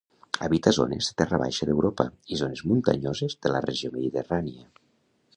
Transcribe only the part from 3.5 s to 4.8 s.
la regió mediterrània.